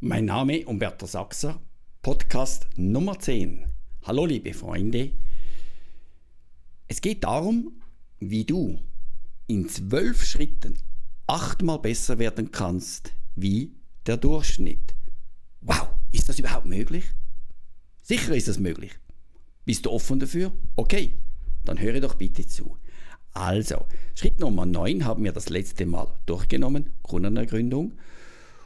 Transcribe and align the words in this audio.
Mein 0.00 0.26
Name 0.26 0.64
Umberto 0.64 1.06
Sachser, 1.06 1.60
Podcast 2.02 2.68
Nummer 2.76 3.18
10. 3.18 3.66
Hallo 4.04 4.26
liebe 4.26 4.54
Freunde. 4.54 5.10
Es 6.86 7.00
geht 7.00 7.24
darum, 7.24 7.82
wie 8.20 8.44
du 8.44 8.78
in 9.48 9.68
zwölf 9.68 10.24
Schritten 10.24 10.78
achtmal 11.26 11.80
besser 11.80 12.20
werden 12.20 12.52
kannst 12.52 13.12
wie 13.34 13.72
der 14.06 14.18
Durchschnitt. 14.18 14.94
Wow, 15.62 15.88
ist 16.12 16.28
das 16.28 16.38
überhaupt 16.38 16.66
möglich? 16.66 17.06
Sicher 18.00 18.36
ist 18.36 18.46
das 18.46 18.60
möglich. 18.60 18.92
Bist 19.64 19.84
du 19.84 19.90
offen 19.90 20.20
dafür? 20.20 20.52
Okay, 20.76 21.14
dann 21.64 21.80
höre 21.80 22.00
doch 22.00 22.14
bitte 22.14 22.46
zu. 22.46 22.76
Also, 23.32 23.84
Schritt 24.14 24.38
Nummer 24.38 24.64
9 24.64 25.04
haben 25.04 25.24
wir 25.24 25.32
das 25.32 25.48
letzte 25.48 25.86
Mal 25.86 26.06
durchgenommen, 26.24 26.90
Kundenergründung. 27.02 27.98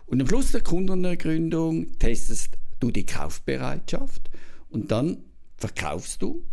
Und 0.07 0.21
am 0.21 0.29
Schluss 0.29 0.53
der 0.53 0.63
Kundenergründung 0.63 1.99
testest 1.99 2.59
du 2.81 2.91
die 2.91 3.07
Kaufbereitschaft 3.07 4.31
und 4.69 4.91
dann 4.91 5.25
verkaufst 5.57 6.23
du 6.23 6.45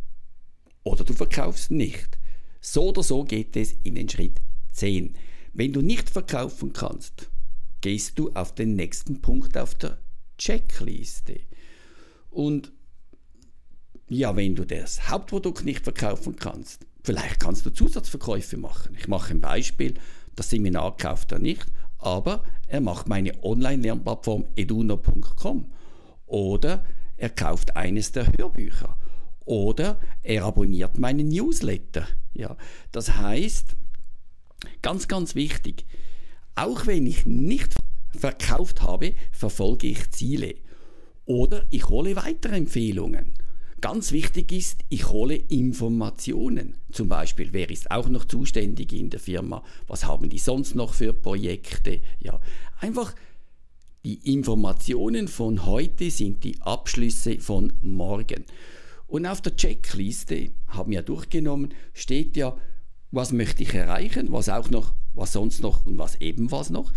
oder 0.83 1.03
du 1.03 1.13
verkaufst 1.13 1.71
nicht. 1.71 2.17
So 2.61 2.89
oder 2.89 3.03
so 3.03 3.23
geht 3.23 3.55
es 3.55 3.73
in 3.83 3.95
den 3.95 4.09
Schritt 4.09 4.41
10. 4.73 5.15
Wenn 5.53 5.73
du 5.73 5.81
nicht 5.81 6.09
verkaufen 6.09 6.73
kannst, 6.73 7.29
gehst 7.81 8.19
du 8.19 8.31
auf 8.33 8.53
den 8.53 8.75
nächsten 8.75 9.21
Punkt 9.21 9.57
auf 9.57 9.75
der 9.75 9.97
Checkliste. 10.37 11.39
Und 12.29 12.71
ja, 14.07 14.35
wenn 14.35 14.55
du 14.55 14.65
das 14.65 15.09
Hauptprodukt 15.09 15.65
nicht 15.65 15.83
verkaufen 15.83 16.35
kannst, 16.35 16.85
vielleicht 17.03 17.39
kannst 17.39 17.65
du 17.65 17.69
Zusatzverkäufe 17.69 18.57
machen. 18.57 18.95
Ich 18.97 19.07
mache 19.07 19.33
ein 19.33 19.41
Beispiel, 19.41 19.95
das 20.35 20.49
Seminar 20.49 20.97
kauft 20.97 21.31
er 21.31 21.39
nicht, 21.39 21.65
aber 21.99 22.43
er 22.67 22.81
macht 22.81 23.07
meine 23.07 23.43
Online-Lernplattform 23.43 24.45
eduno.com 24.55 25.71
oder 26.25 26.85
er 27.17 27.29
kauft 27.29 27.75
eines 27.75 28.11
der 28.11 28.27
Hörbücher 28.37 28.97
oder 29.45 29.99
er 30.23 30.45
abonniert 30.45 30.97
meinen 30.97 31.29
Newsletter. 31.29 32.07
Ja, 32.33 32.55
das 32.91 33.15
heißt, 33.15 33.75
ganz, 34.81 35.07
ganz 35.07 35.35
wichtig, 35.35 35.85
auch 36.55 36.85
wenn 36.87 37.05
ich 37.05 37.25
nicht 37.25 37.75
verkauft 38.15 38.81
habe, 38.81 39.13
verfolge 39.31 39.87
ich 39.87 40.11
Ziele 40.11 40.55
oder 41.25 41.65
ich 41.69 41.89
hole 41.89 42.15
weitere 42.15 42.55
Empfehlungen. 42.55 43.33
Ganz 43.81 44.11
wichtig 44.11 44.51
ist, 44.51 44.81
ich 44.89 45.09
hole 45.09 45.35
Informationen. 45.35 46.75
Zum 46.91 47.07
Beispiel, 47.07 47.49
wer 47.53 47.69
ist 47.69 47.91
auch 47.91 48.09
noch 48.09 48.25
zuständig 48.25 48.91
in 48.91 49.09
der 49.09 49.19
Firma? 49.19 49.63
Was 49.87 50.05
haben 50.05 50.29
die 50.29 50.39
sonst 50.39 50.75
noch 50.75 50.93
für 50.93 51.13
Projekte? 51.13 52.01
Ja, 52.19 52.41
einfach 52.79 53.15
die 54.03 54.33
Informationen 54.33 55.27
von 55.27 55.65
heute 55.65 56.09
sind 56.11 56.43
die 56.43 56.61
Abschlüsse 56.61 57.39
von 57.39 57.73
morgen. 57.81 58.45
Und 59.07 59.25
auf 59.25 59.41
der 59.41 59.55
Checkliste, 59.55 60.51
haben 60.67 60.91
wir 60.91 61.01
durchgenommen, 61.01 61.73
steht 61.93 62.35
ja, 62.35 62.55
was 63.11 63.31
möchte 63.31 63.63
ich 63.63 63.73
erreichen, 63.73 64.31
was 64.31 64.49
auch 64.49 64.69
noch, 64.69 64.93
was 65.13 65.33
sonst 65.33 65.61
noch 65.61 65.85
und 65.85 65.97
was 65.97 66.19
eben 66.21 66.51
was 66.51 66.69
noch. 66.69 66.91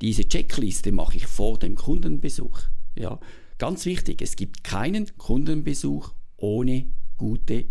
Diese 0.00 0.28
Checkliste 0.28 0.92
mache 0.92 1.18
ich 1.18 1.26
vor 1.26 1.58
dem 1.58 1.74
Kundenbesuch. 1.74 2.60
Ja, 2.96 3.20
Ganz 3.60 3.84
wichtig, 3.84 4.22
es 4.22 4.36
gibt 4.36 4.64
keinen 4.64 5.14
Kundenbesuch 5.18 6.14
ohne 6.38 6.86
gute 7.18 7.66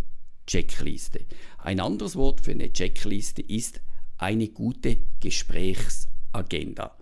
Checkliste. 0.45 1.22
Ein 1.58 1.80
anderes 1.80 2.16
Wort 2.16 2.42
für 2.42 2.52
eine 2.52 2.72
Checkliste 2.72 3.42
ist 3.42 3.82
eine 4.20 4.50
gute 4.50 4.98
Gesprächsagenda. 5.20 6.95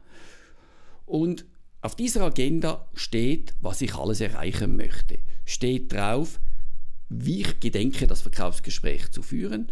Und 1.05 1.45
auf 1.81 1.97
dieser 1.97 2.21
Agenda 2.21 2.87
steht, 2.93 3.55
was 3.59 3.81
ich 3.81 3.93
alles 3.93 4.21
erreichen 4.21 4.77
möchte. 4.77 5.19
Steht 5.43 5.91
drauf, 5.91 6.39
wie 7.09 7.41
ich 7.41 7.59
gedenke, 7.59 8.07
das 8.07 8.21
Verkaufsgespräch 8.21 9.11
zu 9.11 9.21
führen, 9.21 9.67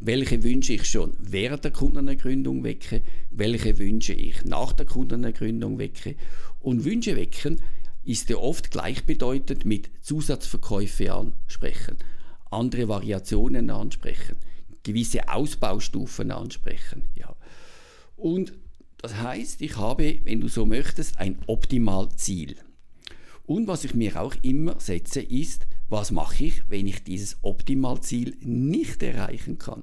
welche 0.00 0.42
Wünsche 0.42 0.72
ich 0.72 0.86
schon 0.86 1.12
während 1.20 1.62
der 1.62 1.70
Kundenergründung 1.70 2.64
wecke, 2.64 3.02
welche 3.30 3.78
Wünsche 3.78 4.12
ich 4.12 4.44
nach 4.44 4.72
der 4.72 4.86
Kundenergründung 4.86 5.78
wecke. 5.78 6.16
Und 6.58 6.84
Wünsche 6.84 7.14
wecken 7.14 7.60
ist 8.06 8.30
ja 8.30 8.36
oft 8.36 8.70
gleichbedeutend 8.70 9.64
mit 9.64 9.90
Zusatzverkäufe 10.00 11.12
ansprechen, 11.12 11.96
andere 12.50 12.88
Variationen 12.88 13.68
ansprechen, 13.70 14.36
gewisse 14.84 15.28
Ausbaustufen 15.28 16.30
ansprechen. 16.30 17.02
Ja. 17.16 17.34
Und 18.16 18.54
das 18.98 19.16
heißt, 19.16 19.60
ich 19.60 19.76
habe, 19.76 20.20
wenn 20.24 20.40
du 20.40 20.48
so 20.48 20.64
möchtest, 20.64 21.18
ein 21.18 21.38
Optimalziel. 21.46 22.56
Und 23.44 23.66
was 23.66 23.84
ich 23.84 23.94
mir 23.94 24.20
auch 24.20 24.34
immer 24.42 24.80
setze, 24.80 25.20
ist, 25.20 25.66
was 25.88 26.10
mache 26.10 26.44
ich, 26.44 26.68
wenn 26.68 26.86
ich 26.86 27.04
dieses 27.04 27.38
Optimalziel 27.42 28.36
nicht 28.40 29.02
erreichen 29.02 29.58
kann? 29.58 29.82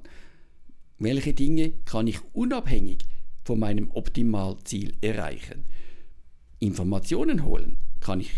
Welche 0.98 1.34
Dinge 1.34 1.72
kann 1.84 2.06
ich 2.06 2.18
unabhängig 2.32 3.06
von 3.44 3.58
meinem 3.58 3.90
Optimalziel 3.90 4.94
erreichen? 5.00 5.64
Informationen 6.58 7.44
holen 7.44 7.76
kann 8.04 8.20
ich 8.20 8.30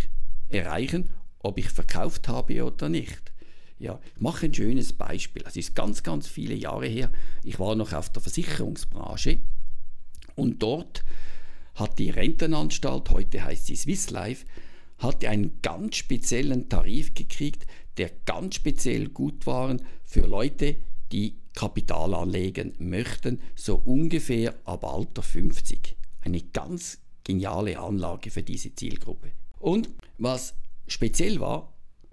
erreichen, 0.49 1.11
ob 1.41 1.59
ich 1.59 1.69
verkauft 1.69 2.29
habe 2.29 2.65
oder 2.65 2.89
nicht. 2.89 3.33
Ja, 3.79 4.01
ich 4.15 4.21
mache 4.21 4.47
ein 4.47 4.55
schönes 4.55 4.93
Beispiel. 4.95 5.43
Es 5.45 5.57
ist 5.57 5.75
ganz, 5.75 6.03
ganz 6.03 6.29
viele 6.29 6.55
Jahre 6.55 6.87
her. 6.87 7.11
Ich 7.43 7.59
war 7.59 7.75
noch 7.75 7.93
auf 7.93 8.09
der 8.09 8.23
Versicherungsbranche 8.23 9.39
und 10.37 10.63
dort 10.63 11.05
hat 11.75 11.99
die 11.99 12.11
Rentenanstalt, 12.11 13.11
heute 13.11 13.45
heißt 13.45 13.67
sie 13.67 13.77
Swiss 13.77 14.11
Life, 14.11 14.47
hatte 14.99 15.29
einen 15.29 15.61
ganz 15.61 15.97
speziellen 15.97 16.69
Tarif 16.71 17.13
gekriegt, 17.13 17.67
der 17.99 18.11
ganz 18.25 18.55
speziell 18.55 19.09
gut 19.09 19.47
war 19.47 19.77
für 20.05 20.27
Leute, 20.27 20.77
die 21.13 21.35
Kapital 21.55 22.15
anlegen 22.15 22.73
möchten, 22.79 23.41
so 23.57 23.77
ungefähr 23.77 24.55
ab 24.65 24.85
Alter 24.85 25.23
50. 25.23 25.97
Eine 26.21 26.41
ganz 26.41 26.99
geniale 27.25 27.79
Anlage 27.79 28.31
für 28.31 28.43
diese 28.43 28.75
Zielgruppe. 28.75 29.33
Und 29.67 29.89
was 30.17 30.55
speziell 30.87 31.41
war, 31.41 31.73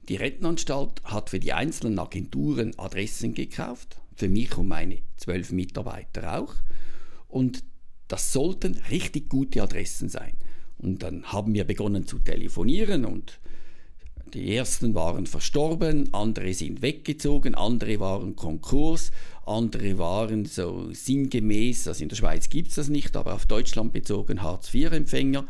die 0.09 0.15
Rentenanstalt 0.15 1.03
hat 1.03 1.29
für 1.29 1.39
die 1.39 1.53
einzelnen 1.53 1.99
Agenturen 1.99 2.73
Adressen 2.79 3.35
gekauft, 3.35 4.01
für 4.15 4.27
mich 4.27 4.57
und 4.57 4.67
meine 4.67 4.97
zwölf 5.17 5.51
Mitarbeiter 5.51 6.39
auch. 6.39 6.55
Und 7.27 7.63
das 8.07 8.33
sollten 8.33 8.81
richtig 8.89 9.29
gute 9.29 9.61
Adressen 9.61 10.09
sein. 10.09 10.33
Und 10.79 11.03
dann 11.03 11.25
haben 11.25 11.53
wir 11.53 11.63
begonnen 11.65 12.07
zu 12.07 12.17
telefonieren 12.17 13.05
und 13.05 13.39
die 14.33 14.55
ersten 14.55 14.95
waren 14.95 15.27
verstorben, 15.27 16.11
andere 16.11 16.55
sind 16.55 16.81
weggezogen, 16.81 17.53
andere 17.53 17.99
waren 17.99 18.35
Konkurs, 18.35 19.11
andere 19.45 19.99
waren 19.99 20.45
so 20.45 20.91
sinngemäß, 20.91 21.87
also 21.87 22.01
in 22.01 22.09
der 22.09 22.15
Schweiz 22.15 22.49
gibt 22.49 22.69
es 22.69 22.75
das 22.75 22.89
nicht, 22.89 23.15
aber 23.15 23.35
auf 23.35 23.45
Deutschland 23.45 23.93
bezogen 23.93 24.41
Hartz-IV-Empfänger. 24.41 25.45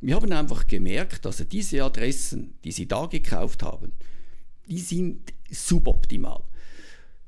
Wir 0.00 0.14
haben 0.14 0.32
einfach 0.32 0.68
gemerkt, 0.68 1.24
dass 1.24 1.44
diese 1.48 1.82
Adressen, 1.82 2.54
die 2.62 2.70
sie 2.70 2.86
da 2.86 3.06
gekauft 3.06 3.64
haben, 3.64 3.92
die 4.68 4.78
sind 4.78 5.32
suboptimal. 5.50 6.42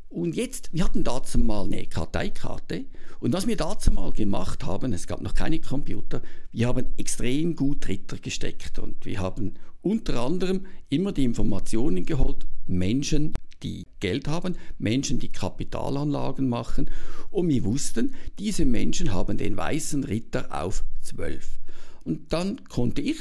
Und 0.09 0.37
jetzt, 0.37 0.73
wir 0.73 0.85
hatten 0.85 1.03
dazu 1.03 1.39
mal 1.39 1.65
eine 1.65 1.87
Karteikarte 1.87 2.85
und 3.19 3.33
was 3.33 3.49
wir 3.49 3.57
dazu 3.57 3.91
mal 3.91 4.13
gemacht 4.13 4.65
haben, 4.65 4.93
es 4.93 5.09
gab 5.09 5.21
noch 5.21 5.35
keine 5.35 5.61
Computer, 5.61 6.23
wir 6.53 6.69
haben 6.69 6.87
extrem 6.97 7.57
gut 7.57 7.89
Ritter 7.89 8.19
gesteckt 8.19 8.79
und 8.79 9.05
wir 9.05 9.19
haben 9.19 9.55
unter 9.83 10.21
anderem 10.21 10.67
immer 10.91 11.13
die 11.13 11.25
Informationen 11.25 12.07
geholt, 12.07 12.47
Menschen, 12.67 13.35
die 13.63 13.85
Geld 13.99 14.29
haben, 14.29 14.57
Menschen, 14.79 15.19
die 15.19 15.29
Kapitalanlagen 15.29 16.49
machen 16.49 16.89
und 17.31 17.49
wir 17.49 17.65
wussten, 17.65 18.15
diese 18.39 18.65
Menschen 18.65 19.13
haben 19.13 19.39
den 19.39 19.57
weißen 19.57 20.05
Ritter 20.05 20.49
auf 20.51 20.85
12. 21.03 21.61
Und 22.05 22.33
dann 22.33 22.65
konnte 22.65 23.03
ich 23.03 23.19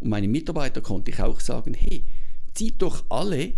und 0.00 0.10
meine 0.10 0.28
Mitarbeiter 0.28 0.80
konnte 0.80 1.10
ich 1.10 1.20
auch 1.20 1.40
sagen, 1.40 1.74
hey, 1.74 2.04
zieht 2.54 2.80
doch 2.82 3.04
alle 3.08 3.52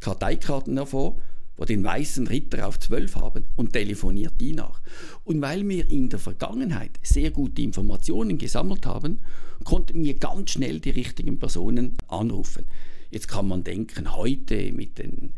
Karteikarten 0.00 0.76
hervor, 0.76 1.16
wo 1.56 1.64
den 1.64 1.84
weißen 1.84 2.26
Ritter 2.26 2.66
auf 2.66 2.78
12 2.78 3.16
haben 3.16 3.44
und 3.56 3.72
telefoniert 3.72 4.40
die 4.40 4.54
nach. 4.54 4.80
Und 5.24 5.42
weil 5.42 5.68
wir 5.68 5.90
in 5.90 6.08
der 6.08 6.18
Vergangenheit 6.18 6.98
sehr 7.02 7.30
gute 7.30 7.62
Informationen 7.62 8.38
gesammelt 8.38 8.86
haben, 8.86 9.20
konnten 9.64 10.02
wir 10.02 10.14
ganz 10.18 10.52
schnell 10.52 10.80
die 10.80 10.90
richtigen 10.90 11.38
Personen 11.38 11.98
anrufen. 12.08 12.64
Jetzt 13.10 13.28
kann 13.28 13.46
man 13.46 13.62
denken, 13.62 14.16
heute 14.16 14.72
mit 14.72 14.98
den 14.98 15.32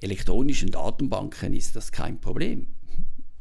elektronischen 0.00 0.70
Datenbanken 0.70 1.54
ist 1.54 1.74
das 1.74 1.90
kein 1.90 2.20
Problem. 2.20 2.66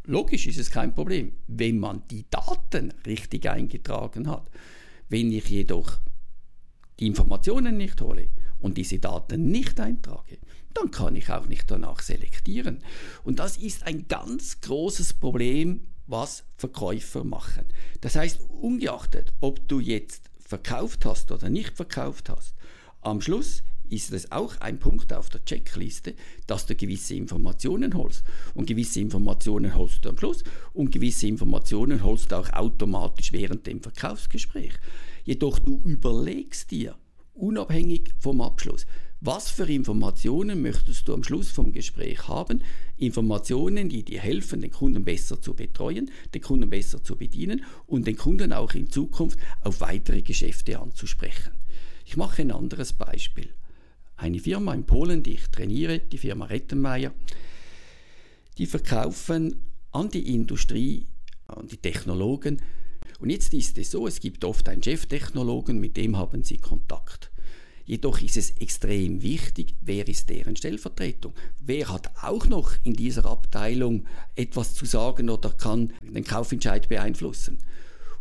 Logisch 0.06 0.48
ist 0.48 0.58
es 0.58 0.72
kein 0.72 0.96
Problem, 0.96 1.34
wenn 1.48 1.80
man 1.80 2.04
die 2.10 2.26
Daten 2.30 2.94
richtig 3.06 3.50
eingetragen 3.50 4.28
hat. 4.28 4.50
Wenn 5.10 5.32
ich 5.32 5.50
jedoch 5.50 6.00
die 7.00 7.08
Informationen 7.08 7.78
nicht 7.78 8.02
hole 8.02 8.30
und 8.60 8.78
diese 8.78 9.00
Daten 9.00 9.52
nicht 9.52 9.80
eintrage, 9.80 10.38
dann 10.74 10.92
kann 10.92 11.16
ich 11.16 11.30
auch 11.30 11.48
nicht 11.48 11.70
danach 11.70 12.00
selektieren. 12.00 12.84
Und 13.24 13.40
das 13.40 13.58
ist 13.58 13.84
ein 13.84 14.08
ganz 14.08 14.62
großes 14.62 15.14
Problem, 15.14 15.82
was 16.08 16.44
Verkäufer 16.58 17.24
machen. 17.24 17.66
Das 18.02 18.16
heißt, 18.16 18.42
ungeachtet, 18.50 19.34
ob 19.40 19.68
du 19.68 19.80
jetzt 19.80 20.30
verkauft 20.40 21.06
hast 21.06 21.32
oder 21.32 21.50
nicht 21.50 21.76
verkauft 21.76 22.30
hast, 22.30 22.56
am 23.02 23.22
Schluss 23.22 23.64
ist 23.92 24.14
es 24.14 24.32
auch 24.32 24.58
ein 24.62 24.80
Punkt 24.80 25.14
auf 25.14 25.30
der 25.30 25.44
Checkliste, 25.44 26.16
dass 26.48 26.66
du 26.66 26.76
gewisse 26.76 27.16
Informationen 27.16 27.94
holst. 27.96 28.24
Und 28.54 28.68
gewisse 28.68 29.02
Informationen 29.02 29.76
holst 29.76 30.06
du 30.06 30.10
am 30.10 30.18
Schluss 30.18 30.44
und 30.74 30.92
gewisse 30.92 31.28
Informationen 31.28 32.04
holst 32.04 32.32
du 32.32 32.38
auch 32.38 32.50
automatisch 32.54 33.32
während 33.32 33.68
dem 33.68 33.82
Verkaufsgespräch. 33.82 34.74
Jedoch 35.26 35.60
du 35.60 35.82
überlegst 35.86 36.72
dir, 36.72 36.96
unabhängig 37.34 38.14
vom 38.20 38.42
Abschluss, 38.42 38.86
was 39.20 39.52
für 39.52 39.72
Informationen 39.72 40.64
möchtest 40.64 41.08
du 41.08 41.14
am 41.14 41.24
Schluss 41.24 41.52
vom 41.52 41.72
Gespräch 41.72 42.28
haben? 42.28 42.64
Informationen, 42.98 43.88
die 43.88 44.04
dir 44.04 44.20
helfen, 44.20 44.62
den 44.62 44.72
Kunden 44.72 45.04
besser 45.04 45.40
zu 45.40 45.54
betreuen, 45.54 46.10
den 46.34 46.42
Kunden 46.42 46.70
besser 46.72 47.04
zu 47.04 47.16
bedienen 47.16 47.64
und 47.86 48.08
den 48.08 48.18
Kunden 48.18 48.52
auch 48.52 48.74
in 48.74 48.90
Zukunft 48.90 49.38
auf 49.62 49.80
weitere 49.82 50.24
Geschäfte 50.24 50.80
anzusprechen. 50.80 51.52
Ich 52.04 52.18
mache 52.18 52.42
ein 52.42 52.52
anderes 52.52 52.94
Beispiel 52.94 53.50
eine 54.22 54.40
Firma 54.40 54.74
in 54.74 54.86
Polen, 54.86 55.24
die 55.24 55.34
ich 55.34 55.48
trainiere, 55.48 56.00
die 56.00 56.18
Firma 56.18 56.46
Rettenmeier, 56.46 57.12
die 58.58 58.68
verkaufen 58.68 59.56
an 59.92 60.10
die 60.10 60.36
Industrie, 60.36 61.08
an 61.48 61.68
die 61.68 61.78
Technologen. 61.78 62.62
Und 63.20 63.32
jetzt 63.32 63.54
ist 63.54 63.78
es 63.78 63.92
so, 63.92 64.08
es 64.08 64.20
gibt 64.20 64.46
oft 64.46 64.70
einen 64.70 64.84
Cheftechnologen, 64.84 65.80
mit 65.80 65.98
dem 65.98 66.18
haben 66.18 66.44
sie 66.44 66.58
Kontakt. 66.58 67.32
Jedoch 67.86 68.22
ist 68.22 68.38
es 68.38 68.52
extrem 68.60 69.24
wichtig, 69.24 69.74
wer 69.82 70.08
ist 70.08 70.30
deren 70.30 70.56
Stellvertretung? 70.56 71.34
Wer 71.60 71.90
hat 71.90 72.12
auch 72.22 72.46
noch 72.46 72.74
in 72.84 72.94
dieser 72.94 73.26
Abteilung 73.26 74.06
etwas 74.36 74.76
zu 74.76 74.86
sagen 74.86 75.30
oder 75.30 75.50
kann 75.50 75.94
den 76.02 76.24
Kaufentscheid 76.24 76.88
beeinflussen? 76.88 77.58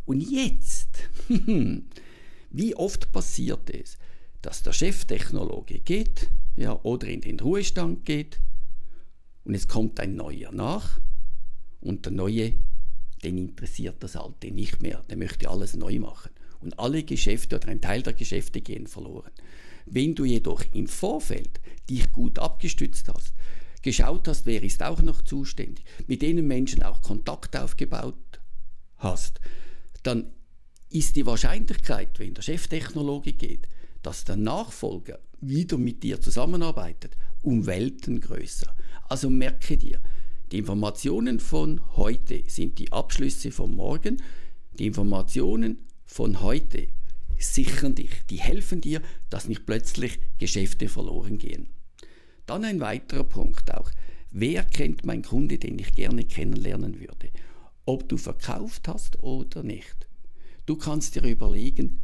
Und 0.07 0.23
jetzt, 0.23 0.89
wie 2.51 2.75
oft 2.75 3.13
passiert 3.13 3.69
es, 3.71 3.99
dass 4.43 4.63
der 4.63 4.73
Cheftechnologe 4.73 5.81
geht 5.81 6.31
ja, 6.57 6.79
oder 6.83 7.09
in 7.09 7.21
den 7.21 7.41
Ruhestand 7.41 8.05
geht. 8.05 8.41
Und 9.45 9.55
es 9.55 9.69
kommt 9.69 10.01
ein 10.01 10.15
neuer 10.17 10.53
nach. 10.53 11.01
Und 11.81 12.05
der 12.05 12.13
neue, 12.13 12.55
den 13.23 13.39
interessiert 13.39 14.03
das 14.03 14.17
alte 14.17 14.51
nicht 14.51 14.83
mehr, 14.83 15.03
der 15.09 15.17
möchte 15.17 15.49
alles 15.49 15.77
neu 15.77 15.99
machen. 15.99 16.31
Und 16.61 16.79
alle 16.79 17.03
Geschäfte 17.03 17.57
oder 17.57 17.69
ein 17.69 17.81
Teil 17.81 18.03
der 18.03 18.13
Geschäfte 18.13 18.61
gehen 18.61 18.87
verloren. 18.87 19.31
Wenn 19.87 20.15
du 20.15 20.25
jedoch 20.25 20.63
im 20.75 20.87
Vorfeld 20.87 21.61
dich 21.89 22.13
gut 22.13 22.39
abgestützt 22.39 23.09
hast, 23.09 23.33
geschaut 23.83 24.29
hast, 24.29 24.45
wer 24.45 24.63
ist 24.63 24.83
auch 24.83 25.01
noch 25.01 25.23
zuständig, 25.23 25.87
mit 26.07 26.21
denen 26.21 26.47
Menschen 26.47 26.83
auch 26.83 27.01
Kontakt 27.01 27.57
aufgebaut 27.57 28.41
hast, 28.99 29.41
dann 30.03 30.27
ist 30.91 31.17
die 31.17 31.25
Wahrscheinlichkeit, 31.25 32.19
wenn 32.19 32.35
der 32.35 32.43
Cheftechnologe 32.43 33.33
geht, 33.33 33.69
dass 34.03 34.25
der 34.25 34.37
Nachfolger 34.37 35.19
wieder 35.41 35.79
mit 35.79 36.03
dir 36.03 36.21
zusammenarbeitet, 36.21 37.17
um 37.43 37.67
Welten 37.67 38.21
größer. 38.21 38.75
Also 39.09 39.31
merke 39.31 39.77
dir, 39.77 40.01
die 40.53 40.59
Informationen 40.59 41.41
von 41.41 41.81
heute 41.97 42.43
sind 42.49 42.79
die 42.79 42.93
Abschlüsse 42.93 43.53
von 43.53 43.75
morgen. 43.75 44.21
Die 44.79 44.87
Informationen 44.87 45.79
von 46.05 46.41
heute 46.43 46.89
sichern 47.39 47.95
dich, 47.95 48.11
die 48.29 48.41
helfen 48.41 48.81
dir, 48.81 49.01
dass 49.31 49.49
nicht 49.49 49.65
plötzlich 49.65 50.19
Geschäfte 50.39 50.89
verloren 50.89 51.39
gehen. 51.39 51.69
Dann 52.47 52.65
ein 52.65 52.81
weiterer 52.81 53.25
Punkt 53.25 53.73
auch. 53.73 53.91
Wer 54.33 54.65
kennt 54.65 55.05
mein 55.05 55.23
Kunde, 55.23 55.59
den 55.59 55.79
ich 55.79 55.95
gerne 55.95 56.25
kennenlernen 56.25 57.01
würde? 57.01 57.31
Ob 57.87 58.09
du 58.09 58.17
verkauft 58.17 58.89
hast 58.89 59.23
oder 59.23 59.63
nicht. 59.63 60.09
Du 60.67 60.77
kannst 60.77 61.15
dir 61.15 61.23
überlegen, 61.23 62.03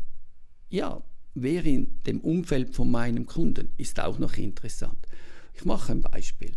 ja, 0.69 1.03
wer 1.37 1.65
in 1.65 1.89
dem 2.07 2.21
Umfeld 2.21 2.75
von 2.75 2.91
meinem 2.91 3.27
Kunden 3.27 3.69
ist 3.77 4.01
auch 4.01 4.19
noch 4.19 4.37
interessant. 4.37 5.07
Ich 5.55 5.65
mache 5.65 5.93
ein 5.93 6.01
Beispiel. 6.01 6.53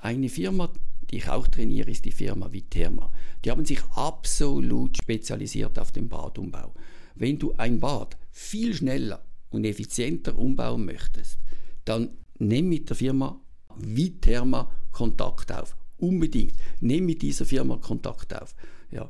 Eine 0.00 0.28
Firma, 0.28 0.70
die 1.10 1.16
ich 1.16 1.28
auch 1.28 1.46
trainiere, 1.46 1.90
ist 1.90 2.04
die 2.04 2.10
Firma 2.10 2.52
Viterma. 2.52 3.10
Die 3.44 3.50
haben 3.50 3.64
sich 3.64 3.82
absolut 3.94 4.96
spezialisiert 4.98 5.78
auf 5.78 5.92
den 5.92 6.08
Badumbau. 6.08 6.74
Wenn 7.14 7.38
du 7.38 7.54
ein 7.56 7.78
Bad 7.78 8.16
viel 8.32 8.74
schneller 8.74 9.24
und 9.50 9.64
effizienter 9.64 10.36
umbauen 10.36 10.84
möchtest, 10.84 11.38
dann 11.84 12.10
nimm 12.38 12.68
mit 12.68 12.88
der 12.88 12.96
Firma 12.96 13.40
Viterma 13.76 14.70
Kontakt 14.90 15.52
auf. 15.52 15.76
Unbedingt. 15.98 16.54
Nimm 16.80 17.06
mit 17.06 17.22
dieser 17.22 17.44
Firma 17.44 17.76
Kontakt 17.76 18.34
auf. 18.34 18.54
Ja. 18.90 19.08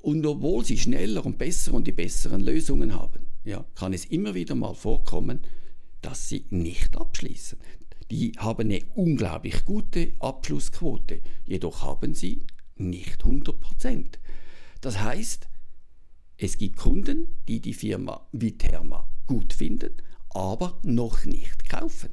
Und 0.00 0.26
obwohl 0.26 0.64
sie 0.64 0.78
schneller 0.78 1.24
und 1.24 1.38
besser 1.38 1.74
und 1.74 1.86
die 1.86 1.92
besseren 1.92 2.40
Lösungen 2.40 2.92
haben, 2.94 3.31
ja, 3.44 3.64
kann 3.74 3.92
es 3.92 4.04
immer 4.04 4.34
wieder 4.34 4.54
mal 4.54 4.74
vorkommen, 4.74 5.40
dass 6.00 6.28
sie 6.28 6.44
nicht 6.50 6.96
abschließen. 6.96 7.58
Die 8.10 8.32
haben 8.38 8.68
eine 8.68 8.84
unglaublich 8.94 9.64
gute 9.64 10.12
Abschlussquote, 10.18 11.22
jedoch 11.46 11.82
haben 11.82 12.14
sie 12.14 12.42
nicht 12.76 13.24
100% 13.24 14.04
Das 14.80 15.00
heißt, 15.00 15.48
es 16.36 16.58
gibt 16.58 16.76
Kunden, 16.76 17.28
die 17.48 17.60
die 17.60 17.74
Firma 17.74 18.26
Viterma 18.32 19.08
gut 19.26 19.52
finden, 19.52 19.92
aber 20.30 20.78
noch 20.82 21.24
nicht 21.24 21.68
kaufen. 21.68 22.10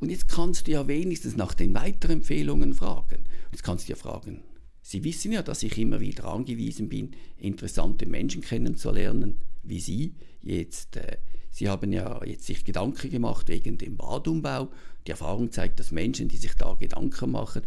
Und 0.00 0.10
jetzt 0.10 0.28
kannst 0.28 0.66
du 0.66 0.72
ja 0.72 0.86
wenigstens 0.88 1.36
nach 1.36 1.54
den 1.54 1.74
Weiterempfehlungen 1.74 2.74
fragen. 2.74 3.24
Jetzt 3.50 3.62
kannst 3.62 3.88
du 3.88 3.92
ja 3.92 3.96
fragen, 3.96 4.42
Sie 4.88 5.04
wissen 5.04 5.32
ja, 5.32 5.42
dass 5.42 5.62
ich 5.62 5.76
immer 5.76 6.00
wieder 6.00 6.24
angewiesen 6.24 6.88
bin, 6.88 7.10
interessante 7.36 8.06
Menschen 8.06 8.40
kennenzulernen, 8.40 9.36
wie 9.68 9.80
Sie. 9.80 10.14
Jetzt, 10.42 10.96
äh, 10.96 11.18
Sie 11.50 11.68
haben 11.68 11.92
ja 11.92 12.22
jetzt 12.24 12.46
sich 12.46 12.64
Gedanken 12.64 13.10
gemacht 13.10 13.48
wegen 13.48 13.78
dem 13.78 13.96
Badumbau. 13.96 14.68
Die 15.06 15.12
Erfahrung 15.12 15.50
zeigt, 15.50 15.80
dass 15.80 15.90
Menschen, 15.90 16.28
die 16.28 16.36
sich 16.36 16.54
da 16.54 16.74
Gedanken 16.74 17.30
machen, 17.30 17.62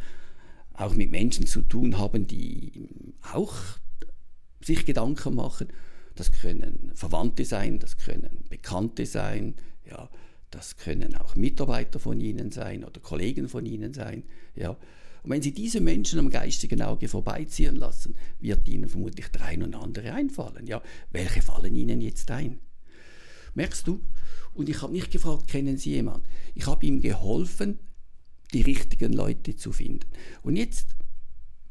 auch 0.74 0.96
mit 0.96 1.12
Menschen 1.12 1.46
zu 1.46 1.62
tun 1.62 1.98
haben, 1.98 2.28
die 2.28 2.88
auch 3.34 3.54
sich 4.64 4.86
Gedanken 4.86 5.36
machen. 5.36 5.68
Das 6.16 6.32
können 6.32 6.92
Verwandte 6.94 7.46
sein, 7.46 7.80
das 7.80 7.98
können 7.98 8.46
Bekannte 8.50 9.06
sein, 9.06 9.56
ja, 9.90 10.10
das 10.52 10.78
können 10.78 11.16
auch 11.16 11.36
Mitarbeiter 11.36 12.00
von 12.00 12.20
Ihnen 12.20 12.52
sein 12.52 12.84
oder 12.84 13.00
Kollegen 13.00 13.48
von 13.48 13.66
Ihnen 13.66 13.94
sein. 13.94 14.24
Ja. 14.56 14.78
Und 15.24 15.30
wenn 15.30 15.42
Sie 15.42 15.54
diese 15.54 15.82
Menschen 15.82 16.20
am 16.20 16.30
geistigen 16.30 16.82
Auge 16.82 17.08
vorbeiziehen 17.08 17.76
lassen, 17.76 18.16
wird 18.40 18.68
Ihnen 18.68 18.90
vermutlich 18.90 19.28
der 19.28 19.44
ein 19.44 19.64
oder 19.64 19.82
andere 19.82 20.14
einfallen. 20.14 20.66
Ja, 20.68 20.82
welche 21.12 21.42
fallen 21.42 21.76
Ihnen 21.76 22.02
jetzt 22.02 22.32
ein? 22.32 22.60
Merkst 23.54 23.88
du? 23.88 24.02
Und 24.54 24.70
ich 24.70 24.82
habe 24.82 24.94
nicht 24.94 25.12
gefragt, 25.12 25.48
kennen 25.48 25.78
Sie 25.78 25.92
jemanden? 25.92 26.28
Ich 26.56 26.68
habe 26.68 26.86
ihm 26.86 27.02
geholfen, 27.02 27.80
die 28.54 28.62
richtigen 28.62 29.14
Leute 29.14 29.56
zu 29.56 29.72
finden. 29.72 30.08
Und 30.42 30.56
jetzt, 30.56 30.96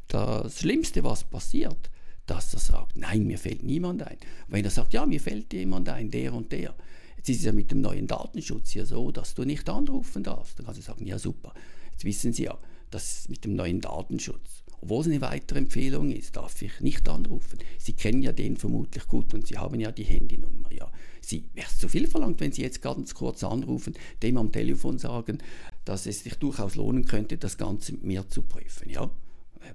das 0.08 0.60
Schlimmste, 0.60 1.04
was 1.04 1.24
passiert, 1.24 1.90
dass 2.26 2.54
er 2.54 2.60
sagt, 2.60 2.96
nein, 2.96 3.26
mir 3.26 3.38
fällt 3.38 3.62
niemand 3.62 4.02
ein. 4.02 4.16
Und 4.46 4.54
wenn 4.54 4.64
er 4.64 4.70
sagt, 4.70 4.92
ja, 4.92 5.04
mir 5.04 5.20
fällt 5.20 5.52
jemand 5.52 5.88
ein, 5.88 6.10
der 6.10 6.32
und 6.32 6.52
der. 6.52 6.74
Jetzt 7.16 7.28
ist 7.28 7.38
es 7.40 7.44
ja 7.44 7.52
mit 7.52 7.70
dem 7.70 7.80
neuen 7.80 8.06
Datenschutz 8.06 8.72
ja 8.74 8.86
so, 8.86 9.10
dass 9.10 9.34
du 9.34 9.44
nicht 9.44 9.68
anrufen 9.68 10.22
darfst. 10.22 10.58
Dann 10.58 10.66
kannst 10.66 10.80
du 10.80 10.84
sagen, 10.84 11.06
ja 11.06 11.18
super, 11.18 11.52
jetzt 11.90 12.04
wissen 12.04 12.32
Sie 12.32 12.44
ja, 12.44 12.58
das 12.90 13.28
mit 13.28 13.44
dem 13.44 13.54
neuen 13.54 13.80
Datenschutz. 13.80 14.62
Obwohl 14.82 15.02
es 15.02 15.06
eine 15.08 15.20
weitere 15.20 15.58
Empfehlung 15.58 16.10
ist, 16.10 16.36
darf 16.36 16.62
ich 16.62 16.80
nicht 16.80 17.08
anrufen. 17.08 17.58
Sie 17.78 17.92
kennen 17.92 18.22
ja 18.22 18.32
den 18.32 18.56
vermutlich 18.56 19.06
gut 19.06 19.34
und 19.34 19.46
Sie 19.46 19.58
haben 19.58 19.78
ja 19.78 19.92
die 19.92 20.04
Handynummer. 20.04 20.72
Ja. 20.72 20.90
Sie 21.20 21.44
wäre 21.54 21.68
zu 21.68 21.88
viel 21.88 22.06
verlangt, 22.06 22.40
wenn 22.40 22.52
Sie 22.52 22.62
jetzt 22.62 22.80
ganz 22.80 23.14
kurz 23.14 23.44
anrufen, 23.44 23.94
dem 24.22 24.38
am 24.38 24.52
Telefon 24.52 24.98
sagen, 24.98 25.38
dass 25.84 26.06
es 26.06 26.20
sich 26.20 26.34
durchaus 26.36 26.76
lohnen 26.76 27.04
könnte, 27.04 27.36
das 27.36 27.58
Ganze 27.58 27.92
mit 27.92 28.04
mir 28.04 28.28
zu 28.28 28.42
prüfen. 28.42 28.88
Ja. 28.88 29.10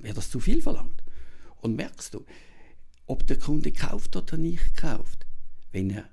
Wäre 0.02 0.16
das 0.16 0.32
zu 0.32 0.40
viel 0.40 0.62
verlangt? 0.62 1.04
Und 1.62 1.76
merkst 1.76 2.16
du, 2.16 2.26
ob 3.06 3.28
der 3.28 3.38
Kunde 3.38 3.72
kauft 3.72 4.16
oder 4.16 4.38
nicht 4.38 4.76
kauft, 4.76 5.28
wenn 5.72 5.92
er 5.92 6.10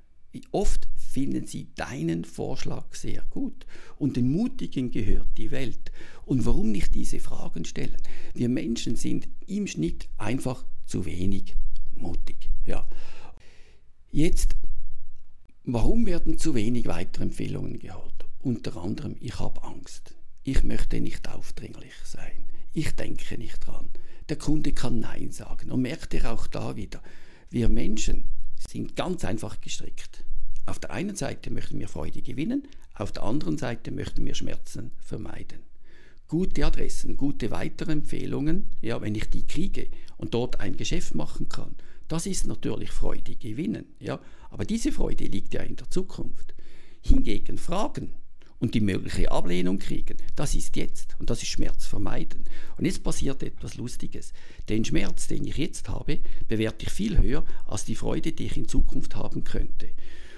oft 0.51 0.89
finden 0.97 1.47
sie 1.47 1.69
deinen 1.75 2.25
Vorschlag 2.25 2.95
sehr 2.95 3.23
gut. 3.31 3.67
Und 3.99 4.17
den 4.17 4.31
Mutigen 4.31 4.91
gehört 4.91 5.37
die 5.37 5.51
Welt. 5.51 5.93
Und 6.25 6.47
warum 6.47 6.73
nicht 6.73 6.95
diese 6.95 7.21
Fragen 7.21 7.65
stellen? 7.65 8.01
Wir 8.35 8.49
Menschen 8.49 8.97
sind 8.97 9.29
im 9.47 9.67
Schnitt 9.67 10.09
einfach 10.17 10.65
zu 10.87 11.05
wenig 11.05 11.55
mutig. 11.95 12.51
Ja. 12.65 12.89
Jetzt, 14.11 14.57
warum 15.65 16.07
werden 16.07 16.39
zu 16.39 16.55
wenig 16.55 16.87
Weiterempfehlungen 16.87 17.79
geholt? 17.79 18.13
Unter 18.41 18.77
anderem, 18.77 19.17
ich 19.21 19.39
habe 19.39 19.63
Angst. 19.63 20.17
Ich 20.43 20.65
möchte 20.65 21.01
nicht 21.01 21.29
aufdringlich 21.29 21.95
sein. 22.05 22.45
Ich 22.73 22.93
denke 22.93 23.37
nicht 23.39 23.67
dran. 23.67 23.91
Der 24.29 24.37
Kunde 24.37 24.73
kann 24.73 25.01
Nein 25.01 25.31
sagen. 25.31 25.71
Und 25.71 25.83
merkt 25.83 26.15
ihr 26.15 26.33
auch 26.33 26.47
da 26.47 26.75
wieder, 26.75 27.03
wir 27.51 27.69
Menschen 27.69 28.25
sind 28.69 28.97
ganz 28.97 29.25
einfach 29.25 29.61
gestrickt. 29.61 30.25
Auf 30.67 30.79
der 30.79 30.93
einen 30.93 31.17
Seite 31.17 31.51
möchten 31.51 31.79
wir 31.79 31.89
Freude 31.89 32.23
gewinnen, 32.23 32.69
auf 32.95 33.13
der 33.13 33.25
anderen 33.25 33.59
Seite 33.59 33.91
möchten 33.91 34.25
wir 34.25 34.35
Schmerzen 34.35 34.93
vermeiden. 35.01 35.61
Gute 36.29 36.65
Adressen, 36.65 37.17
gute 37.17 37.51
Weiterempfehlungen, 37.51 38.69
ja, 38.81 39.01
wenn 39.03 39.15
ich 39.15 39.29
die 39.29 39.47
kriege 39.47 39.89
und 40.17 40.35
dort 40.35 40.61
ein 40.61 40.77
Geschäft 40.77 41.15
machen 41.15 41.49
kann, 41.49 41.75
Das 42.13 42.27
ist 42.27 42.47
natürlich 42.47 42.91
Freude 42.91 43.37
gewinnen, 43.37 43.87
ja. 43.99 44.21
Aber 44.51 44.67
diese 44.67 44.93
Freude 44.93 45.25
liegt 45.25 45.55
ja 45.55 45.63
in 45.63 45.77
der 45.77 45.91
Zukunft. 45.91 46.55
Hingegen 47.01 47.57
Fragen 47.57 48.13
und 48.63 48.75
die 48.75 48.81
mögliche 48.81 49.31
Ablehnung 49.33 49.81
kriegen, 49.81 50.17
das 50.37 50.55
ist 50.55 50.77
jetzt 50.77 51.17
und 51.19 51.29
das 51.29 51.43
ist 51.43 51.49
Schmerz 51.49 51.85
vermeiden. 51.85 52.45
Und 52.79 52.85
jetzt 52.85 53.03
passiert 53.03 53.43
etwas 53.43 53.75
Lustiges. 53.75 54.33
Den 54.69 54.85
Schmerz, 54.85 55.27
den 55.27 55.45
ich 55.45 55.57
jetzt 55.57 55.89
habe, 55.89 56.21
bewerte 56.47 56.87
ich 56.87 56.93
viel 56.93 57.19
höher 57.19 57.45
als 57.67 57.85
die 57.85 57.97
Freude, 57.97 58.33
die 58.33 58.47
ich 58.47 58.57
in 58.57 58.69
Zukunft 58.69 59.17
haben 59.17 59.43
könnte. 59.43 59.91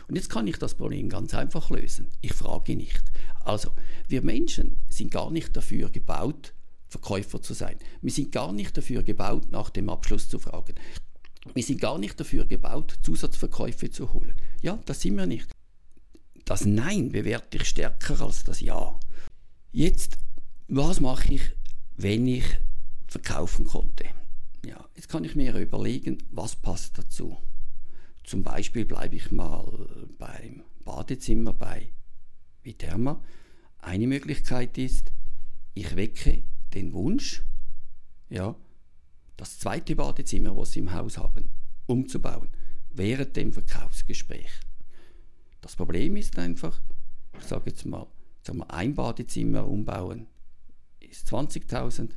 Und 0.09 0.17
jetzt 0.17 0.31
kann 0.31 0.47
ich 0.47 0.57
das 0.57 0.75
Problem 0.75 1.11
ganz 1.11 1.35
einfach 1.35 1.69
lösen. 1.69 2.09
Ich 2.23 2.33
frage 2.33 2.77
nicht. 2.77 3.03
Also, 3.45 3.73
wir 4.09 4.23
Menschen 4.23 4.77
sind 4.89 5.11
gar 5.11 5.31
nicht 5.31 5.55
dafür 5.55 5.91
gebaut, 5.91 6.55
Verkäufer 6.89 7.43
zu 7.43 7.53
sein. 7.53 7.77
Wir 8.01 8.11
sind 8.11 8.33
gar 8.33 8.53
nicht 8.53 8.75
dafür 8.75 9.03
gebaut, 9.03 9.51
nach 9.51 9.69
dem 9.69 9.91
Abschluss 9.91 10.31
zu 10.31 10.39
fragen. 10.39 10.77
Wir 11.53 11.63
sind 11.63 11.81
gar 11.81 11.99
nicht 11.99 12.19
dafür 12.19 12.47
gebaut, 12.47 12.95
Zusatzverkäufe 13.03 13.91
zu 13.91 14.15
holen. 14.15 14.35
Ja, 14.63 14.79
das 14.87 15.03
sind 15.03 15.17
wir 15.17 15.27
nicht. 15.27 15.54
Das 16.45 16.65
Nein 16.67 17.11
bewerte 17.11 17.57
ich 17.57 17.69
stärker 17.69 18.21
als 18.21 18.45
das 18.45 18.61
Ja. 18.61 18.99
Jetzt, 19.73 20.19
was 20.69 21.01
mache 21.01 21.35
ich, 21.35 21.43
wenn 21.97 22.27
ich 22.27 22.45
verkaufen 23.07 23.65
konnte? 23.65 24.05
Ja, 24.65 24.89
jetzt 24.95 25.09
kann 25.09 25.25
ich 25.25 25.37
mir 25.37 25.57
überlegen, 25.57 26.19
was 26.31 26.57
passt 26.57 26.99
dazu. 26.99 27.39
Zum 28.25 28.43
Beispiel 28.43 28.85
bleibe 28.85 29.17
ich 29.17 29.31
mal 29.31 30.09
beim 30.19 30.63
Badezimmer 30.85 31.53
bei 31.53 31.89
Viterma. 32.63 33.23
Eine 33.79 34.07
Möglichkeit 34.07 34.79
ist, 34.79 35.13
ich 35.75 35.97
wecke 35.97 36.43
den 36.73 36.93
Wunsch, 36.93 37.43
ja, 38.31 38.57
das 39.37 39.59
zweite 39.59 39.97
Badezimmer, 39.97 40.57
was 40.57 40.73
Sie 40.73 40.81
im 40.81 40.93
Haus 40.93 41.19
haben, 41.19 41.51
umzubauen, 41.87 42.49
während 42.91 43.37
dem 43.37 43.53
Verkaufsgespräch. 43.53 44.51
Das 45.65 45.77
Problem 45.77 46.15
ist 46.17 46.39
einfach, 46.39 46.79
ich 47.39 47.47
sage 47.47 47.71
jetzt 47.71 47.87
mal, 47.87 48.07
sagen 48.43 48.59
wir, 48.59 48.71
ein 48.71 48.95
Badezimmer 48.95 49.67
umbauen 49.67 50.27
ist 51.01 51.27
20.000, 51.33 52.11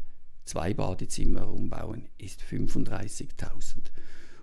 zwei 0.43 0.73
Badezimmer 0.73 1.47
umbauen 1.47 2.09
ist 2.17 2.41
35.000. 2.41 3.75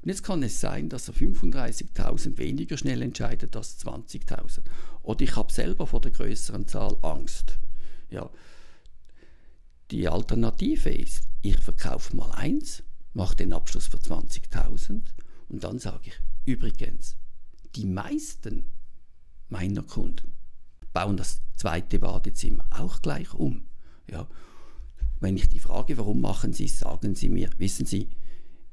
Und 0.00 0.08
jetzt 0.08 0.22
kann 0.22 0.42
es 0.42 0.58
sein, 0.58 0.88
dass 0.88 1.08
er 1.08 1.14
35.000 1.14 2.38
weniger 2.38 2.78
schnell 2.78 3.02
entscheidet 3.02 3.54
als 3.54 3.78
20.000. 3.84 4.60
Oder 5.02 5.20
ich 5.20 5.36
habe 5.36 5.52
selber 5.52 5.86
vor 5.86 6.00
der 6.00 6.10
größeren 6.10 6.66
Zahl 6.66 6.96
Angst. 7.02 7.58
Ja. 8.08 8.30
Die 9.90 10.08
Alternative 10.08 10.88
ist, 10.88 11.24
ich 11.42 11.58
verkaufe 11.58 12.16
mal 12.16 12.30
eins, 12.30 12.82
mache 13.12 13.36
den 13.36 13.52
Abschluss 13.52 13.86
für 13.86 13.98
20.000 13.98 15.02
und 15.50 15.62
dann 15.62 15.78
sage 15.78 16.04
ich, 16.06 16.18
übrigens, 16.46 17.18
die 17.76 17.84
meisten 17.84 18.64
meiner 19.54 19.84
Kunden 19.84 20.32
bauen 20.92 21.16
das 21.16 21.40
zweite 21.54 22.00
Badezimmer 22.00 22.66
auch 22.70 23.00
gleich 23.02 23.32
um. 23.34 23.62
Ja. 24.10 24.26
Wenn 25.20 25.36
ich 25.36 25.48
die 25.48 25.60
frage, 25.60 25.96
warum 25.96 26.20
machen 26.20 26.52
Sie 26.52 26.64
es, 26.64 26.80
sagen 26.80 27.14
Sie 27.14 27.28
mir, 27.28 27.48
wissen 27.58 27.86
Sie, 27.86 28.08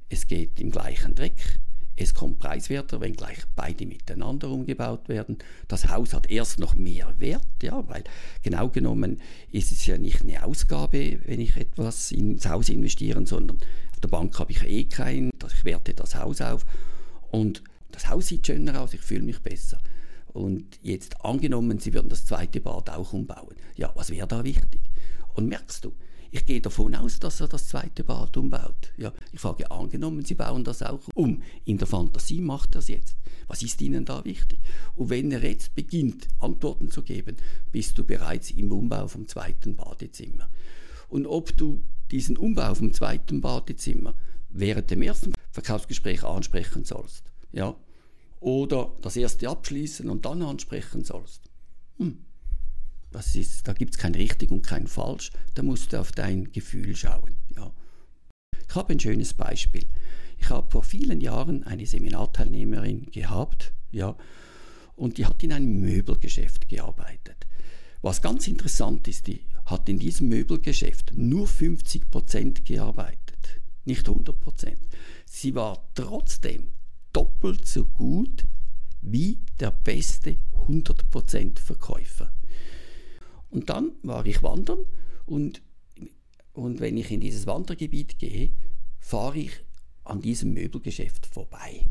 es 0.09 0.25
geht 0.25 0.59
im 0.59 0.71
gleichen 0.71 1.13
Dreck, 1.13 1.59
es 1.95 2.15
kommt 2.15 2.39
preiswerter, 2.39 2.99
wenn 2.99 3.13
gleich 3.13 3.37
beide 3.55 3.85
miteinander 3.85 4.49
umgebaut 4.49 5.07
werden. 5.07 5.37
Das 5.67 5.87
Haus 5.87 6.15
hat 6.15 6.31
erst 6.31 6.57
noch 6.57 6.73
mehr 6.73 7.13
Wert, 7.19 7.45
ja, 7.61 7.87
weil 7.87 8.03
genau 8.41 8.69
genommen 8.69 9.21
ist 9.51 9.71
es 9.71 9.85
ja 9.85 9.99
nicht 9.99 10.21
eine 10.21 10.43
Ausgabe, 10.43 11.19
wenn 11.25 11.39
ich 11.39 11.55
etwas 11.57 12.11
ins 12.11 12.47
Haus 12.49 12.69
investiere, 12.69 13.23
sondern 13.27 13.57
auf 13.91 13.99
der 13.99 14.09
Bank 14.09 14.37
habe 14.39 14.51
ich 14.51 14.63
eh 14.63 14.85
keinen, 14.85 15.31
ich 15.47 15.63
werte 15.63 15.93
das 15.93 16.15
Haus 16.15 16.41
auf 16.41 16.65
und 17.29 17.61
das 17.91 18.09
Haus 18.09 18.27
sieht 18.27 18.47
schöner 18.47 18.81
aus, 18.81 18.95
ich 18.95 19.01
fühle 19.01 19.21
mich 19.23 19.39
besser. 19.39 19.79
Und 20.33 20.79
jetzt 20.81 21.23
angenommen, 21.25 21.79
Sie 21.79 21.93
würden 21.93 22.09
das 22.09 22.25
zweite 22.25 22.61
Bad 22.61 22.89
auch 22.89 23.13
umbauen. 23.13 23.55
Ja, 23.75 23.91
was 23.95 24.09
wäre 24.09 24.27
da 24.27 24.43
wichtig? 24.43 24.81
Und 25.33 25.47
merkst 25.47 25.85
du, 25.85 25.93
ich 26.33 26.45
gehe 26.45 26.61
davon 26.61 26.95
aus, 26.95 27.19
dass 27.19 27.41
er 27.41 27.49
das 27.49 27.67
zweite 27.67 28.05
Bad 28.05 28.37
umbaut. 28.37 28.93
Ja, 28.95 29.11
ich 29.33 29.39
frage, 29.39 29.69
angenommen, 29.69 30.23
Sie 30.23 30.35
bauen 30.35 30.63
das 30.63 30.81
auch 30.81 31.01
um. 31.13 31.41
In 31.65 31.77
der 31.77 31.87
Fantasie 31.87 32.39
macht 32.39 32.75
er 32.75 32.79
es 32.79 32.87
jetzt. 32.87 33.17
Was 33.47 33.61
ist 33.63 33.81
Ihnen 33.81 34.05
da 34.05 34.23
wichtig? 34.23 34.59
Und 34.95 35.09
wenn 35.09 35.29
er 35.31 35.43
jetzt 35.43 35.75
beginnt, 35.75 36.29
Antworten 36.39 36.89
zu 36.89 37.03
geben, 37.03 37.35
bist 37.73 37.97
du 37.97 38.05
bereits 38.05 38.51
im 38.51 38.71
Umbau 38.71 39.09
vom 39.09 39.27
zweiten 39.27 39.75
Badezimmer. 39.75 40.47
Und 41.09 41.27
ob 41.27 41.55
du 41.57 41.83
diesen 42.11 42.37
Umbau 42.37 42.73
vom 42.75 42.93
zweiten 42.93 43.41
Badezimmer 43.41 44.15
während 44.49 44.89
dem 44.89 45.01
ersten 45.01 45.33
Verkaufsgespräch 45.51 46.23
ansprechen 46.23 46.85
sollst, 46.85 47.25
ja, 47.51 47.75
oder 48.41 48.91
das 49.01 49.15
erste 49.15 49.47
abschließen 49.47 50.09
und 50.09 50.25
dann 50.25 50.41
ansprechen 50.41 51.05
sollst. 51.05 51.43
Hm. 51.97 52.25
Das 53.11 53.35
ist, 53.35 53.67
da 53.67 53.73
gibt 53.73 53.93
es 53.93 53.99
kein 53.99 54.15
richtig 54.15 54.51
und 54.51 54.65
kein 54.65 54.87
falsch, 54.87 55.31
da 55.53 55.63
musst 55.63 55.93
du 55.93 55.99
auf 55.99 56.11
dein 56.11 56.51
Gefühl 56.51 56.95
schauen. 56.95 57.35
Ja. 57.55 57.71
Ich 58.67 58.75
habe 58.75 58.93
ein 58.93 58.99
schönes 58.99 59.33
Beispiel. 59.33 59.85
Ich 60.37 60.49
habe 60.49 60.69
vor 60.71 60.83
vielen 60.83 61.21
Jahren 61.21 61.63
eine 61.63 61.85
Seminarteilnehmerin 61.85 63.11
gehabt, 63.11 63.73
ja, 63.91 64.15
und 64.95 65.17
die 65.17 65.25
hat 65.25 65.43
in 65.43 65.53
einem 65.53 65.79
Möbelgeschäft 65.81 66.67
gearbeitet. 66.67 67.47
Was 68.01 68.21
ganz 68.21 68.47
interessant 68.47 69.07
ist, 69.07 69.27
die 69.27 69.41
hat 69.65 69.87
in 69.87 69.99
diesem 69.99 70.29
Möbelgeschäft 70.29 71.13
nur 71.15 71.47
50% 71.47 72.63
gearbeitet, 72.63 73.61
nicht 73.85 74.07
100%. 74.07 74.77
Sie 75.25 75.53
war 75.53 75.91
trotzdem 75.93 76.71
doppelt 77.13 77.67
so 77.67 77.85
gut 77.85 78.45
wie 79.01 79.39
der 79.59 79.71
beste 79.71 80.37
100% 80.67 81.59
Verkäufer. 81.59 82.33
Und 83.49 83.69
dann 83.69 83.91
war 84.03 84.25
ich 84.25 84.43
wandern 84.43 84.85
und, 85.25 85.61
und 86.53 86.79
wenn 86.79 86.97
ich 86.97 87.11
in 87.11 87.19
dieses 87.19 87.47
Wandergebiet 87.47 88.17
gehe, 88.19 88.51
fahre 88.99 89.39
ich 89.39 89.51
an 90.03 90.21
diesem 90.21 90.53
Möbelgeschäft 90.53 91.25
vorbei. 91.25 91.85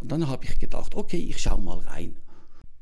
Und 0.00 0.12
dann 0.12 0.28
habe 0.28 0.44
ich 0.44 0.58
gedacht, 0.58 0.94
okay, 0.94 1.18
ich 1.18 1.38
schaue 1.38 1.60
mal 1.60 1.78
rein. 1.78 2.16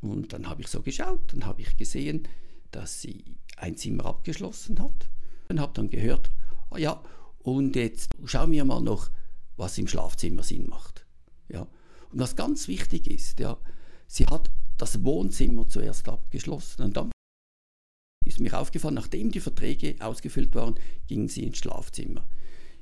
Und 0.00 0.33
dann 0.33 0.49
habe 0.49 0.62
ich 0.62 0.68
so 0.68 0.83
geschaut 0.83 1.35
und 1.35 1.47
habe 1.47 1.62
ich 1.62 1.76
gesehen, 1.76 2.28
dass 2.71 3.00
sie 3.00 3.25
ein 3.56 3.76
Zimmer 3.76 4.06
abgeschlossen 4.06 4.80
hat. 4.80 5.09
Und 5.49 5.61
habe 5.61 5.73
dann 5.75 5.88
gehört, 5.88 6.30
oh 6.71 6.76
ja, 6.76 7.02
und 7.38 7.76
jetzt 7.76 8.11
schauen 8.25 8.50
wir 8.50 8.64
mal 8.64 8.80
noch, 8.80 9.11
was 9.56 9.78
im 9.78 9.88
Schlafzimmer 9.88 10.42
Sinn 10.42 10.68
macht. 10.68 11.05
Ja. 11.48 11.62
Und 12.12 12.20
was 12.20 12.36
ganz 12.36 12.68
wichtig 12.68 13.08
ist, 13.08 13.40
ja, 13.40 13.58
sie 14.06 14.26
hat 14.26 14.50
das 14.78 15.04
Wohnzimmer 15.04 15.68
zuerst 15.68 16.08
abgeschlossen 16.08 16.82
und 16.82 16.96
dann 16.96 17.10
ist 18.26 18.40
mir 18.40 18.58
aufgefallen, 18.58 18.94
nachdem 18.94 19.30
die 19.30 19.40
Verträge 19.40 19.96
ausgefüllt 20.00 20.54
waren, 20.54 20.74
gingen 21.06 21.28
sie 21.28 21.44
ins 21.44 21.58
Schlafzimmer. 21.58 22.26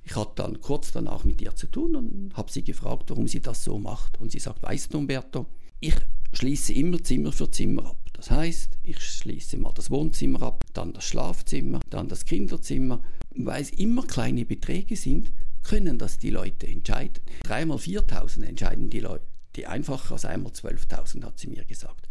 Ich 0.02 0.16
hatte 0.16 0.32
dann 0.36 0.60
kurz 0.60 0.92
danach 0.92 1.24
mit 1.24 1.40
ihr 1.40 1.54
zu 1.54 1.66
tun 1.66 1.96
und 1.96 2.36
habe 2.36 2.52
sie 2.52 2.62
gefragt, 2.62 3.10
warum 3.10 3.26
sie 3.26 3.40
das 3.40 3.64
so 3.64 3.78
macht. 3.78 4.20
Und 4.20 4.32
sie 4.32 4.38
sagt, 4.38 4.62
weißt 4.62 4.92
du, 4.92 4.98
Umberto, 4.98 5.46
ich 5.80 5.94
schließe 6.32 6.72
immer 6.74 7.02
Zimmer 7.02 7.32
für 7.32 7.50
Zimmer 7.50 7.86
ab. 7.86 7.98
Das 8.12 8.30
heißt, 8.30 8.78
ich 8.82 9.00
schließe 9.00 9.58
mal 9.58 9.72
das 9.74 9.90
Wohnzimmer 9.90 10.42
ab, 10.42 10.64
dann 10.72 10.92
das 10.92 11.04
Schlafzimmer, 11.04 11.80
dann 11.90 12.08
das 12.08 12.24
Kinderzimmer. 12.24 13.02
Weil 13.36 13.62
es 13.62 13.70
immer 13.70 14.06
kleine 14.06 14.44
Beträge 14.44 14.96
sind, 14.96 15.32
können 15.64 15.98
das 15.98 16.18
die 16.18 16.30
Leute 16.30 16.66
entscheiden. 16.66 17.22
Dreimal 17.42 17.78
4000 17.78 18.46
entscheiden 18.46 18.90
die 18.90 19.00
Leute. 19.00 19.24
Einfacher 19.66 20.12
als 20.12 20.24
einmal 20.24 20.52
12.000, 20.52 21.24
hat 21.24 21.38
sie 21.38 21.48
mir 21.48 21.64
gesagt. 21.64 22.08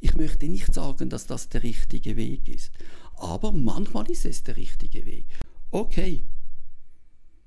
Ich 0.00 0.14
möchte 0.14 0.46
nicht 0.46 0.72
sagen, 0.72 1.10
dass 1.10 1.26
das 1.26 1.48
der 1.48 1.62
richtige 1.64 2.16
Weg 2.16 2.48
ist, 2.48 2.72
aber 3.16 3.50
manchmal 3.52 4.08
ist 4.10 4.24
es 4.24 4.44
der 4.44 4.56
richtige 4.56 5.04
Weg. 5.04 5.26
Okay, 5.70 6.22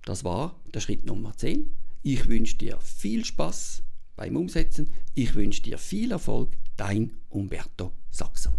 das 0.03 0.23
war 0.23 0.59
der 0.73 0.81
Schritt 0.81 1.05
Nummer 1.05 1.35
10. 1.35 1.71
Ich 2.03 2.27
wünsche 2.27 2.57
dir 2.57 2.79
viel 2.81 3.23
Spaß 3.23 3.83
beim 4.15 4.35
Umsetzen. 4.35 4.89
Ich 5.13 5.35
wünsche 5.35 5.61
dir 5.61 5.77
viel 5.77 6.11
Erfolg. 6.11 6.49
Dein 6.75 7.13
Umberto 7.29 7.93
Sachser. 8.09 8.53